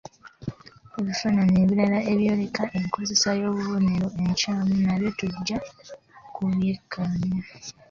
Ebifaananyi 0.99 1.55
ebirala 1.63 1.99
ebyoleka 2.11 2.63
enkozesa 2.77 3.29
y'obubonero 3.41 4.07
enkyamu 4.21 4.73
nabyo 4.85 5.09
tujja 5.19 5.57
kubyekaanya. 6.33 7.41